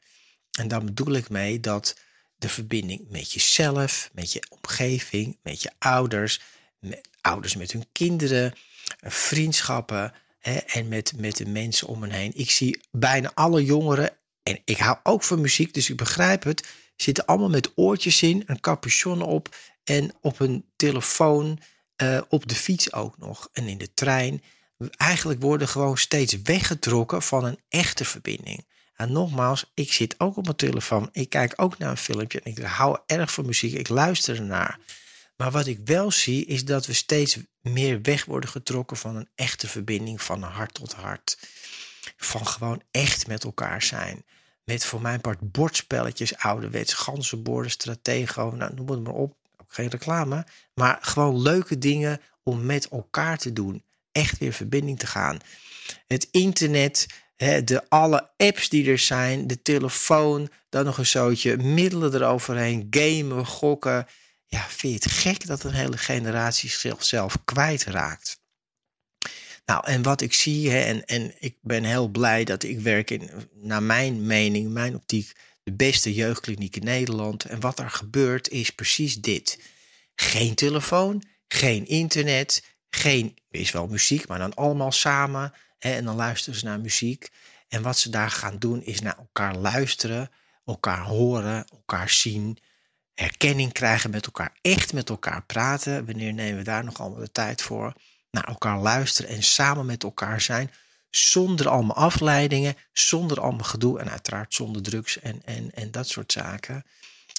En 0.59 0.69
daar 0.69 0.85
bedoel 0.85 1.13
ik 1.13 1.29
mee 1.29 1.61
dat 1.61 1.97
de 2.37 2.49
verbinding 2.49 3.09
met 3.09 3.33
jezelf, 3.33 4.11
met 4.13 4.33
je 4.33 4.43
omgeving, 4.49 5.39
met 5.43 5.63
je 5.63 5.71
ouders, 5.79 6.41
ouders 7.21 7.57
met 7.57 7.73
hun 7.73 7.87
kinderen, 7.93 8.53
eh, 9.01 9.11
vriendschappen 9.11 10.13
hè, 10.39 10.57
en 10.57 10.89
met, 10.89 11.13
met 11.17 11.37
de 11.37 11.47
mensen 11.47 11.87
om 11.87 11.99
me 11.99 12.13
heen. 12.13 12.33
Ik 12.35 12.51
zie 12.51 12.81
bijna 12.91 13.31
alle 13.35 13.65
jongeren, 13.65 14.11
en 14.43 14.61
ik 14.65 14.79
hou 14.79 14.99
ook 15.03 15.23
van 15.23 15.41
muziek, 15.41 15.75
dus 15.75 15.91
ik 15.91 15.97
begrijp 15.97 16.43
het, 16.43 16.67
zitten 16.97 17.27
allemaal 17.27 17.49
met 17.49 17.73
oortjes 17.75 18.23
in, 18.23 18.43
een 18.47 18.61
capuchon 18.61 19.23
op 19.23 19.57
en 19.85 20.15
op 20.21 20.41
een 20.41 20.65
telefoon, 20.77 21.59
uh, 22.03 22.21
op 22.29 22.49
de 22.49 22.55
fiets 22.55 22.93
ook 22.93 23.19
nog 23.19 23.49
en 23.53 23.69
in 23.69 23.79
de 23.79 23.95
trein. 23.95 24.43
Eigenlijk 24.97 25.43
worden 25.43 25.69
gewoon 25.69 25.99
steeds 25.99 26.43
weggetrokken 26.43 27.23
van 27.23 27.45
een 27.45 27.61
echte 27.69 28.05
verbinding. 28.05 28.67
En 28.95 29.13
nogmaals, 29.13 29.71
ik 29.75 29.93
zit 29.93 30.15
ook 30.19 30.37
op 30.37 30.45
mijn 30.45 30.57
telefoon. 30.57 31.09
Ik 31.13 31.29
kijk 31.29 31.53
ook 31.57 31.79
naar 31.79 31.91
een 31.91 31.97
filmpje 31.97 32.41
en 32.41 32.51
ik 32.51 32.59
hou 32.59 32.99
erg 33.07 33.33
van 33.33 33.47
muziek. 33.47 33.73
Ik 33.73 33.89
luister 33.89 34.37
ernaar. 34.37 34.79
Maar 35.37 35.51
wat 35.51 35.67
ik 35.67 35.81
wel 35.85 36.11
zie 36.11 36.45
is 36.45 36.65
dat 36.65 36.87
we 36.87 36.93
steeds 36.93 37.39
meer 37.61 38.03
weg 38.03 38.25
worden 38.25 38.51
getrokken 38.51 38.97
van 38.97 39.17
een 39.17 39.29
echte 39.35 39.69
verbinding 39.69 40.23
van 40.23 40.43
hart 40.43 40.75
tot 40.75 40.93
hart. 40.93 41.39
Van 42.17 42.47
gewoon 42.47 42.83
echt 42.91 43.27
met 43.27 43.45
elkaar 43.45 43.83
zijn. 43.83 44.25
Met 44.65 44.85
voor 44.85 45.01
mijn 45.01 45.21
part 45.21 45.53
bordspelletjes, 45.53 46.37
ouderwets, 46.37 46.95
ganzenborden, 46.95 47.71
stratego, 47.71 48.53
nou, 48.57 48.75
noem 48.75 48.89
het 48.89 49.03
maar 49.03 49.15
op. 49.15 49.37
Geen 49.69 49.89
reclame. 49.89 50.47
Maar 50.75 50.99
gewoon 51.01 51.43
leuke 51.43 51.79
dingen 51.79 52.21
om 52.43 52.67
met 52.67 52.89
elkaar 52.89 53.39
te 53.39 53.53
doen. 53.53 53.85
Echt 54.13 54.39
weer 54.39 54.53
verbinding 54.53 54.99
te 54.99 55.07
gaan. 55.07 55.39
Het 56.07 56.29
internet, 56.31 57.07
de 57.65 57.83
alle 57.89 58.31
apps 58.37 58.69
die 58.69 58.91
er 58.91 58.99
zijn, 58.99 59.47
de 59.47 59.63
telefoon, 59.63 60.51
dan 60.69 60.85
nog 60.85 60.99
een 60.99 61.07
zootje, 61.07 61.57
middelen 61.57 62.15
eroverheen, 62.15 62.87
gamen, 62.91 63.47
gokken. 63.47 64.07
Ja, 64.47 64.67
vind 64.69 64.93
je 64.93 65.11
het 65.11 65.19
gek 65.19 65.47
dat 65.47 65.65
een 65.65 65.73
hele 65.73 65.99
generatie 65.99 66.71
zichzelf 66.71 67.45
kwijtraakt? 67.45 68.41
Nou, 69.69 69.87
en 69.87 70.03
wat 70.03 70.21
ik 70.21 70.33
zie, 70.33 70.71
hè, 70.71 70.81
en, 70.81 71.05
en 71.05 71.35
ik 71.39 71.57
ben 71.61 71.85
heel 71.85 72.09
blij 72.09 72.45
dat 72.45 72.63
ik 72.63 72.81
werk 72.81 73.11
in, 73.11 73.31
naar 73.55 73.83
mijn 73.83 74.27
mening, 74.27 74.73
mijn 74.73 74.95
optiek, 74.95 75.33
de 75.69 75.77
beste 75.77 76.15
jeugdkliniek 76.15 76.77
in 76.77 76.85
Nederland. 76.85 77.45
En 77.45 77.61
wat 77.61 77.79
er 77.79 77.91
gebeurt 77.91 78.49
is 78.49 78.71
precies 78.71 79.21
dit. 79.21 79.59
Geen 80.15 80.55
telefoon, 80.55 81.23
geen 81.49 81.87
internet, 81.87 82.65
geen, 82.91 83.37
is 83.51 83.71
wel 83.71 83.87
muziek, 83.87 84.29
maar 84.29 84.39
dan 84.39 84.55
allemaal 84.55 84.93
samen 84.93 85.53
en 85.79 86.05
dan 86.05 86.17
luisteren 86.17 86.59
ze 86.59 86.65
naar 86.65 86.81
muziek. 86.81 87.29
En 87.69 87.83
wat 87.83 87.99
ze 87.99 88.11
daar 88.11 88.31
gaan 88.31 88.59
doen 88.59 88.83
is 88.83 89.01
naar 89.01 89.19
elkaar 89.19 89.57
luisteren, 89.57 90.31
elkaar 90.65 91.03
horen, 91.03 91.67
elkaar 91.71 92.11
zien, 92.11 92.59
herkenning 93.15 93.73
krijgen 93.73 94.11
met 94.11 94.27
elkaar, 94.27 94.59
echt 94.61 94.93
met 94.93 95.09
elkaar 95.09 95.43
praten. 95.43 96.07
Wanneer 96.07 96.33
nemen 96.33 96.59
we 96.59 96.65
daar 96.65 96.85
nog 96.85 97.01
allemaal 97.01 97.21
de 97.21 97.33
tijd 97.33 97.63
voor? 97.63 97.93
Naar 98.31 98.45
elkaar 98.45 98.79
luisteren 98.79 99.31
en 99.31 99.43
samen 99.43 99.87
met 99.87 100.03
elkaar 100.03 100.41
zijn, 100.41 100.71
zonder 101.11 101.69
allemaal 101.69 101.97
afleidingen, 101.97 102.77
zonder 102.93 103.41
allemaal 103.41 103.65
gedoe 103.65 103.99
en 103.99 104.11
uiteraard 104.11 104.55
zonder 104.55 104.83
drugs 104.83 105.21
en, 105.21 105.43
en, 105.45 105.75
en 105.75 105.91
dat 105.91 106.09
soort 106.09 106.33
zaken. 106.33 106.85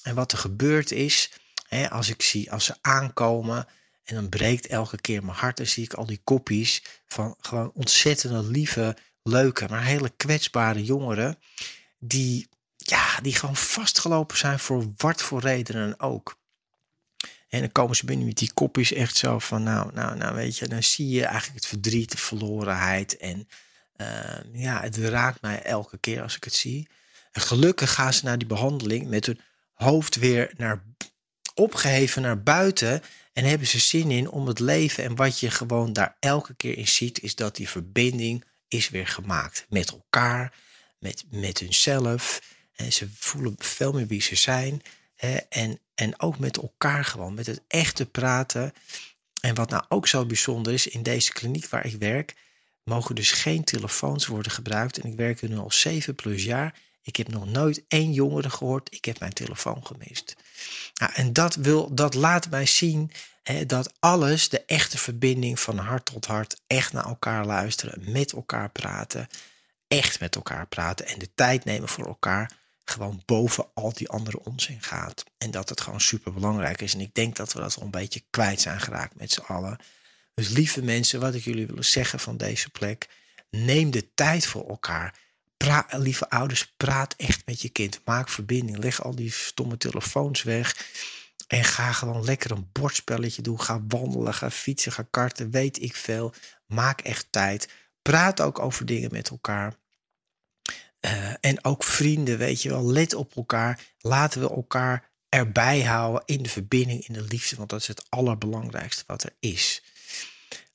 En 0.04 0.16
wat 0.16 0.32
er 0.32 0.38
gebeurt 0.38 0.92
is, 0.92 1.32
hè, 1.68 1.90
als 1.90 2.10
ik 2.10 2.22
zie, 2.22 2.52
als 2.52 2.66
ze 2.66 2.76
aankomen 2.82 3.68
en 4.04 4.16
dan 4.16 4.30
breekt 4.30 4.68
elke 4.68 5.02
keer 5.02 5.24
mijn 5.24 5.38
hart 5.38 5.60
en 5.60 5.68
zie 5.68 5.84
ik 5.84 5.94
al 5.94 6.06
die 6.06 6.22
koppies 6.24 6.84
van 7.08 7.36
gewoon 7.40 7.72
ontzettende 7.74 8.44
lieve, 8.44 8.98
leuke, 9.24 9.66
maar 9.70 9.84
hele 9.84 10.12
kwetsbare 10.18 10.84
jongeren. 10.84 11.38
Die, 12.00 12.50
ja, 12.76 13.20
die 13.22 13.36
gewoon 13.36 13.56
vastgelopen 13.56 14.38
zijn 14.38 14.60
voor 14.60 14.94
wat 14.98 15.22
voor 15.22 15.42
redenen 15.42 16.00
ook. 16.00 16.38
En 17.50 17.60
dan 17.60 17.72
komen 17.72 17.96
ze 17.96 18.06
binnen 18.06 18.26
met 18.26 18.38
die 18.38 18.54
kopjes 18.54 18.94
echt 18.94 19.18
zo 19.18 19.40
van, 19.40 19.64
nou, 19.64 19.94
nou, 19.94 20.18
nou, 20.18 20.36
weet 20.36 20.58
je, 20.58 20.68
dan 20.68 20.84
zie 20.84 21.10
je 21.10 21.26
eigenlijk 21.26 21.56
het 21.56 21.66
verdriet, 21.66 22.12
de 22.12 22.18
verlorenheid 22.18 23.18
en 23.18 23.48
Ehm, 24.00 24.48
ja, 24.54 24.82
het 24.82 24.98
raakt 24.98 25.42
mij 25.42 25.62
elke 25.62 25.98
keer 25.98 26.22
als 26.22 26.36
ik 26.36 26.44
het 26.44 26.54
zie. 26.54 26.88
En 27.32 27.42
gelukkig 27.42 27.94
gaan 27.94 28.14
ze 28.14 28.26
naar 28.26 28.38
die 28.38 28.48
behandeling 28.48 29.08
met 29.08 29.26
hun 29.26 29.40
hoofd 29.74 30.16
weer 30.16 30.54
naar, 30.58 30.84
opgeheven 31.54 32.22
naar 32.22 32.44
buiten. 32.44 33.04
En 33.34 33.44
hebben 33.44 33.68
ze 33.68 33.80
zin 33.80 34.12
in 34.12 34.30
om 34.30 34.48
het 34.48 34.60
leven. 34.60 35.04
En 35.04 35.16
wat 35.16 35.40
je 35.40 35.52
gewoon 35.52 35.94
daar 35.94 36.16
elke 36.20 36.56
keer 36.56 36.78
in 36.78 36.88
ziet, 36.88 37.22
is 37.22 37.36
dat 37.36 37.56
die 37.56 37.70
verbinding 37.70 38.46
is 38.68 38.90
weer 38.90 39.08
gemaakt 39.08 39.66
met 39.70 39.90
elkaar, 39.92 40.54
met, 41.00 41.24
met 41.30 41.60
hunzelf. 41.60 42.42
En 42.76 42.94
ze 42.94 43.08
voelen 43.14 43.56
veel 43.58 43.92
meer 43.92 44.08
wie 44.08 44.22
ze 44.22 44.36
zijn. 44.36 44.82
En, 45.50 45.80
en 45.96 46.20
ook 46.20 46.40
met 46.40 46.58
elkaar 46.58 47.06
gewoon, 47.06 47.34
met 47.34 47.46
het 47.46 47.62
echte 47.68 48.06
praten. 48.06 48.74
En 49.42 49.56
wat 49.56 49.70
nou 49.70 49.84
ook 49.90 50.08
zo 50.08 50.26
bijzonder 50.26 50.74
is, 50.74 50.88
in 50.88 51.04
deze 51.04 51.34
kliniek 51.34 51.68
waar 51.68 51.86
ik 51.86 51.96
werk, 51.96 52.36
mogen 52.84 53.16
dus 53.16 53.32
geen 53.32 53.64
telefoons 53.64 54.28
worden 54.28 54.52
gebruikt. 54.52 54.98
En 54.98 55.12
ik 55.12 55.18
werk 55.18 55.42
er 55.42 55.50
nu 55.50 55.58
al 55.58 55.72
7 55.72 56.16
plus 56.16 56.44
jaar. 56.44 56.74
Ik 57.02 57.16
heb 57.16 57.28
nog 57.28 57.46
nooit 57.46 57.84
één 57.88 58.14
jongere 58.14 58.50
gehoord, 58.50 58.94
ik 58.94 59.06
heb 59.06 59.20
mijn 59.20 59.34
telefoon 59.34 59.86
gemist. 59.86 60.36
Nou, 60.94 61.14
en 61.14 61.34
dat, 61.34 61.56
wil, 61.56 61.94
dat 61.94 62.14
laat 62.14 62.50
mij 62.50 62.66
zien 62.66 63.12
hè, 63.44 63.66
dat 63.66 63.94
alles, 64.00 64.50
de 64.50 64.66
echte 64.66 64.98
verbinding 64.98 65.60
van 65.60 65.78
hart 65.78 66.06
tot 66.06 66.26
hart, 66.26 66.62
echt 66.68 66.94
naar 66.94 67.06
elkaar 67.06 67.46
luisteren, 67.46 68.12
met 68.12 68.32
elkaar 68.32 68.70
praten, 68.70 69.28
echt 69.88 70.20
met 70.20 70.36
elkaar 70.36 70.68
praten 70.68 71.08
en 71.08 71.20
de 71.20 71.30
tijd 71.36 71.66
nemen 71.66 71.90
voor 71.90 72.08
elkaar, 72.08 72.52
gewoon 72.90 73.22
boven 73.26 73.66
al 73.74 73.94
die 73.94 74.10
andere 74.10 74.44
onzin 74.44 74.82
gaat. 74.82 75.24
En 75.38 75.52
dat 75.52 75.70
het 75.70 75.82
gewoon 75.82 76.02
super 76.02 76.34
belangrijk 76.34 76.82
is. 76.82 76.94
En 76.94 77.00
ik 77.00 77.14
denk 77.14 77.36
dat 77.36 77.54
we 77.54 77.60
dat 77.60 77.76
al 77.76 77.84
een 77.84 77.92
beetje 77.92 78.24
kwijt 78.30 78.62
zijn 78.62 78.80
geraakt 78.80 79.16
met 79.16 79.32
z'n 79.32 79.42
allen. 79.42 79.78
Dus 80.34 80.50
lieve 80.50 80.82
mensen, 80.82 81.20
wat 81.20 81.34
ik 81.34 81.44
jullie 81.44 81.68
wil 81.68 81.84
zeggen 81.84 82.20
van 82.20 82.38
deze 82.38 82.70
plek, 82.70 83.10
neem 83.50 83.92
de 83.92 84.14
tijd 84.14 84.46
voor 84.46 84.70
elkaar. 84.70 85.20
Lieve 85.90 86.30
ouders, 86.30 86.74
praat 86.78 87.14
echt 87.18 87.46
met 87.46 87.62
je 87.62 87.70
kind. 87.70 88.02
Maak 88.06 88.30
verbinding. 88.30 88.78
Leg 88.78 89.04
al 89.04 89.16
die 89.16 89.32
stomme 89.32 89.78
telefoons 89.78 90.44
weg. 90.44 90.88
En 91.48 91.64
ga 91.64 91.92
gewoon 91.92 92.24
lekker 92.24 92.52
een 92.52 92.70
bordspelletje 92.72 93.42
doen. 93.42 93.62
Ga 93.62 93.82
wandelen, 93.88 94.34
ga 94.34 94.52
fietsen, 94.52 94.92
ga 94.92 95.08
karten. 95.12 95.52
Weet 95.52 95.82
ik 95.82 95.96
veel. 95.96 96.34
Maak 96.66 97.02
echt 97.02 97.28
tijd. 97.30 97.70
Praat 98.02 98.42
ook 98.42 98.60
over 98.60 98.86
dingen 98.86 99.12
met 99.12 99.30
elkaar. 99.30 99.76
Uh, 101.06 101.34
en 101.40 101.66
ook 101.66 101.84
vrienden, 101.84 102.38
weet 102.38 102.62
je 102.62 102.70
wel. 102.70 102.92
Let 102.92 103.14
op 103.14 103.36
elkaar. 103.36 103.80
Laten 104.00 104.42
we 104.42 104.50
elkaar 104.50 105.10
erbij 105.30 105.82
houden 105.82 106.24
in 106.26 106.44
de 106.44 106.50
verbinding, 106.50 107.08
in 107.08 107.14
de 107.14 107.24
liefde. 107.24 107.56
Want 107.56 107.70
dat 107.70 107.82
is 107.82 107.88
het 107.88 108.06
allerbelangrijkste 108.10 109.04
wat 109.08 109.24
er 109.24 109.34
is. 109.40 109.84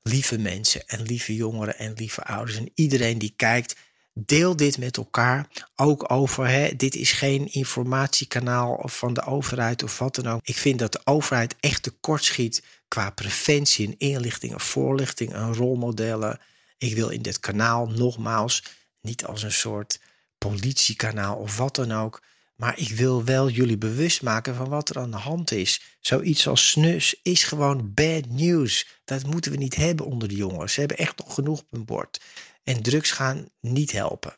Lieve 0.03 0.39
mensen 0.39 0.87
en 0.87 1.03
lieve 1.03 1.35
jongeren 1.35 1.79
en 1.79 1.93
lieve 1.93 2.23
ouders 2.25 2.57
en 2.57 2.71
iedereen 2.75 3.19
die 3.19 3.33
kijkt. 3.37 3.77
Deel 4.13 4.57
dit 4.57 4.79
met 4.79 4.97
elkaar. 4.97 5.49
Ook 5.77 6.11
over, 6.11 6.49
hè, 6.49 6.77
dit 6.77 6.95
is 6.95 7.13
geen 7.13 7.53
informatiekanaal 7.53 8.83
van 8.89 9.15
de 9.15 9.25
overheid 9.25 9.83
of 9.83 9.99
wat 9.99 10.15
dan 10.15 10.27
ook. 10.27 10.41
Ik 10.45 10.57
vind 10.57 10.79
dat 10.79 10.93
de 10.93 11.01
overheid 11.05 11.57
echt 11.61 11.83
tekortschiet 11.83 12.63
qua 12.89 13.11
preventie 13.11 13.87
en 13.87 13.99
inlichting 13.99 14.53
en 14.53 14.61
voorlichting 14.61 15.33
en 15.33 15.55
rolmodellen. 15.55 16.41
Ik 16.79 16.95
wil 16.95 17.09
in 17.09 17.23
dit 17.23 17.41
kanaal 17.41 17.87
nogmaals 17.87 18.63
niet 19.01 19.25
als 19.25 19.43
een 19.43 19.53
soort 19.53 20.01
politiekanaal 20.39 21.37
of 21.37 21.57
wat 21.57 21.75
dan 21.75 21.93
ook. 21.93 22.23
Maar 22.57 22.79
ik 22.79 22.89
wil 22.91 23.25
wel 23.25 23.49
jullie 23.49 23.79
bewust 23.79 24.23
maken 24.23 24.55
van 24.55 24.69
wat 24.69 24.89
er 24.89 24.99
aan 24.99 25.11
de 25.11 25.17
hand 25.17 25.51
is. 25.51 25.97
Zoiets 26.01 26.49
als 26.49 26.71
snus 26.71 27.21
is 27.23 27.45
gewoon 27.45 27.95
bad 27.95 28.27
news. 28.29 29.01
Dat 29.05 29.27
moeten 29.27 29.51
we 29.51 29.57
niet 29.57 29.75
hebben 29.75 30.07
onder 30.07 30.29
de 30.29 30.37
jongens. 30.37 30.73
Ze 30.73 30.81
hebben 30.81 30.99
echt 30.99 31.19
nog 31.19 31.35
genoeg 31.35 31.61
op 31.61 31.71
hun 31.71 31.85
bord. 31.85 32.21
En 32.63 32.83
drugs 32.83 33.11
gaan 33.11 33.49
niet 33.61 33.93
helpen. 33.93 34.35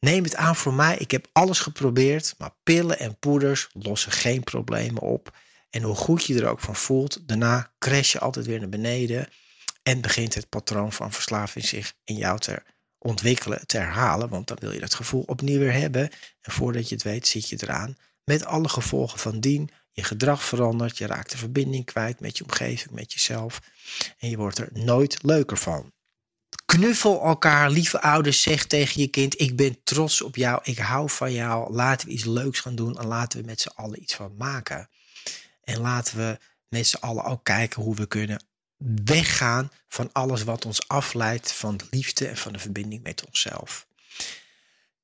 Neem 0.00 0.24
het 0.24 0.36
aan 0.36 0.56
voor 0.56 0.74
mij. 0.74 0.96
Ik 0.96 1.10
heb 1.10 1.28
alles 1.32 1.58
geprobeerd. 1.60 2.34
Maar 2.38 2.54
pillen 2.62 2.98
en 2.98 3.18
poeders 3.18 3.68
lossen 3.72 4.12
geen 4.12 4.42
problemen 4.42 5.02
op. 5.02 5.36
En 5.70 5.82
hoe 5.82 5.94
goed 5.94 6.24
je 6.24 6.40
er 6.40 6.48
ook 6.48 6.60
van 6.60 6.76
voelt, 6.76 7.28
daarna 7.28 7.72
crash 7.78 8.12
je 8.12 8.20
altijd 8.20 8.46
weer 8.46 8.58
naar 8.58 8.68
beneden. 8.68 9.28
En 9.82 10.00
begint 10.00 10.34
het 10.34 10.48
patroon 10.48 10.92
van 10.92 11.12
verslaving 11.12 11.64
zich 11.64 11.94
in 12.04 12.16
jou 12.16 12.38
te 12.38 12.62
ontwikkelen, 13.04 13.66
te 13.66 13.76
herhalen. 13.76 14.28
Want 14.28 14.46
dan 14.46 14.56
wil 14.60 14.72
je 14.72 14.80
dat 14.80 14.94
gevoel 14.94 15.22
opnieuw 15.26 15.58
weer 15.58 15.72
hebben. 15.72 16.10
En 16.40 16.52
voordat 16.52 16.88
je 16.88 16.94
het 16.94 17.04
weet, 17.04 17.26
zit 17.26 17.48
je 17.48 17.56
eraan. 17.60 17.96
Met 18.24 18.44
alle 18.44 18.68
gevolgen 18.68 19.18
van 19.18 19.40
dien. 19.40 19.70
Je 19.92 20.02
gedrag 20.02 20.44
verandert. 20.44 20.98
Je 20.98 21.06
raakt 21.06 21.30
de 21.30 21.36
verbinding 21.36 21.84
kwijt 21.84 22.20
met 22.20 22.38
je 22.38 22.44
omgeving, 22.44 22.90
met 22.90 23.12
jezelf. 23.12 23.60
En 24.18 24.30
je 24.30 24.36
wordt 24.36 24.58
er 24.58 24.68
nooit 24.72 25.18
leuker 25.22 25.56
van. 25.56 25.92
Knuffel 26.64 27.22
elkaar, 27.22 27.70
lieve 27.70 28.00
ouders, 28.00 28.42
zeg 28.42 28.66
tegen 28.66 29.00
je 29.00 29.08
kind: 29.08 29.40
Ik 29.40 29.56
ben 29.56 29.82
trots 29.82 30.22
op 30.22 30.36
jou, 30.36 30.60
ik 30.62 30.78
hou 30.78 31.10
van 31.10 31.32
jou. 31.32 31.72
Laten 31.72 32.08
we 32.08 32.12
iets 32.14 32.24
leuks 32.24 32.60
gaan 32.60 32.74
doen 32.74 32.98
en 32.98 33.06
laten 33.06 33.40
we 33.40 33.46
met 33.46 33.60
z'n 33.60 33.72
allen 33.74 34.02
iets 34.02 34.14
van 34.14 34.34
maken. 34.36 34.88
En 35.62 35.80
laten 35.80 36.16
we 36.16 36.38
met 36.68 36.86
z'n 36.86 36.96
allen 36.96 37.24
ook 37.24 37.44
kijken 37.44 37.82
hoe 37.82 37.94
we 37.94 38.06
kunnen 38.06 38.44
weggaan 39.04 39.70
van 39.88 40.10
alles 40.12 40.44
wat 40.44 40.64
ons 40.64 40.88
afleidt 40.88 41.52
van 41.52 41.76
de 41.76 41.86
liefde 41.90 42.26
en 42.26 42.36
van 42.36 42.52
de 42.52 42.58
verbinding 42.58 43.02
met 43.02 43.26
onszelf. 43.26 43.86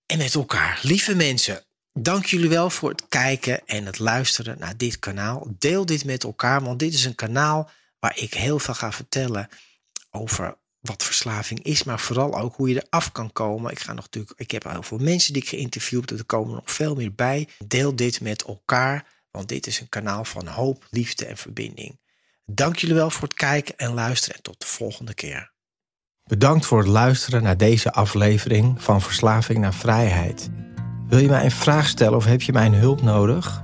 En 0.07 0.19
met 0.19 0.35
elkaar. 0.35 0.79
Lieve 0.83 1.15
mensen, 1.15 1.65
dank 1.93 2.27
jullie 2.27 2.49
wel 2.49 2.71
voor 2.71 2.91
het 2.91 3.09
kijken 3.09 3.67
en 3.67 3.87
het 3.87 3.99
luisteren 3.99 4.59
naar 4.59 4.77
dit 4.77 4.99
kanaal. 4.99 5.47
Deel 5.59 5.87
dit 5.87 6.05
met 6.05 6.25
elkaar, 6.25 6.63
want 6.63 6.79
dit 6.79 6.95
is 6.95 7.05
een 7.05 7.15
kanaal 7.15 7.71
waar 7.99 8.19
ik 8.19 8.35
heel 8.35 8.59
veel 8.59 8.75
ga 8.75 8.93
vertellen 8.93 9.49
over 10.11 10.57
wat 10.81 11.03
verslaving 11.03 11.63
is, 11.63 11.85
maar 11.85 12.01
vooral 12.01 12.39
ook 12.39 12.57
hoe 12.57 12.69
je 12.69 12.85
eraf 12.87 13.13
kan 13.13 13.33
komen. 13.33 13.71
Ik, 13.71 13.79
ga 13.79 13.93
nog 13.93 14.05
natuurlijk, 14.05 14.41
ik 14.41 14.51
heb 14.51 14.65
heel 14.65 14.83
veel 14.83 14.99
mensen 14.99 15.33
die 15.33 15.43
ik 15.43 15.49
geïnterviewd 15.49 16.11
heb, 16.11 16.19
er 16.19 16.25
komen 16.25 16.55
nog 16.55 16.73
veel 16.73 16.95
meer 16.95 17.15
bij. 17.15 17.49
Deel 17.67 17.97
dit 17.97 18.21
met 18.21 18.43
elkaar, 18.43 19.07
want 19.31 19.49
dit 19.49 19.67
is 19.67 19.81
een 19.81 19.89
kanaal 19.89 20.25
van 20.25 20.47
hoop, 20.47 20.87
liefde 20.91 21.27
en 21.27 21.37
verbinding. 21.37 22.00
Dank 22.55 22.77
jullie 22.77 22.97
wel 22.97 23.11
voor 23.11 23.23
het 23.23 23.35
kijken 23.35 23.77
en 23.77 23.95
luisteren 23.95 24.37
en 24.37 24.43
tot 24.43 24.61
de 24.61 24.67
volgende 24.67 25.15
keer. 25.15 25.53
Bedankt 26.25 26.67
voor 26.67 26.79
het 26.79 26.89
luisteren 26.89 27.43
naar 27.43 27.57
deze 27.57 27.93
aflevering 27.93 28.83
van 28.83 29.01
Verslaving 29.01 29.59
naar 29.59 29.75
Vrijheid. 29.75 30.51
Wil 31.09 31.19
je 31.19 31.29
mij 31.29 31.45
een 31.45 31.51
vraag 31.51 31.89
stellen 31.89 32.17
of 32.17 32.25
heb 32.25 32.43
je 32.43 32.53
mijn 32.53 32.75
hulp 32.75 33.03
nodig? 33.03 33.63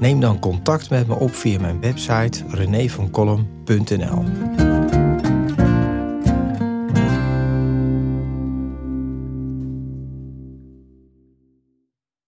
Neem 0.00 0.20
dan 0.20 0.38
contact 0.38 0.90
met 0.90 1.06
me 1.06 1.14
op 1.14 1.34
via 1.34 1.60
mijn 1.60 1.80
website 1.80 2.44
renévancolum.nl. 2.48 4.81